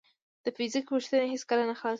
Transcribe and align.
د 0.43 0.45
فزیک 0.57 0.85
پوښتنې 0.91 1.25
هیڅکله 1.33 1.63
نه 1.69 1.75
خلاصېږي. 1.79 1.89